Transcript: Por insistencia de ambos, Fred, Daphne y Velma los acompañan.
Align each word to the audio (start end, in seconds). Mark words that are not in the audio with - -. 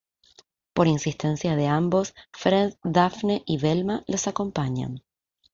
Por 0.73 0.87
insistencia 0.87 1.55
de 1.55 1.67
ambos, 1.67 2.15
Fred, 2.31 2.73
Daphne 2.83 3.43
y 3.45 3.59
Velma 3.59 4.03
los 4.07 4.27
acompañan. 4.27 5.03